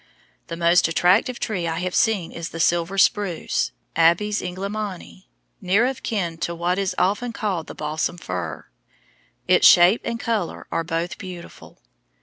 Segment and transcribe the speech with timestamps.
[0.47, 5.25] The most attractive tree I have seen is the silver spruce, Abies Englemanii,
[5.61, 8.65] near of kin to what is often called the balsam fir.
[9.47, 11.83] Its shape and color are both beautiful.